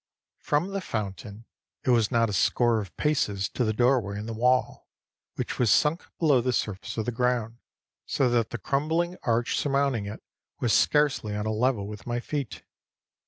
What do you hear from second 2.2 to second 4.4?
a score of paces to the doorway in the